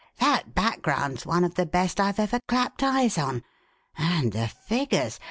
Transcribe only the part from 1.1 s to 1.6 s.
one of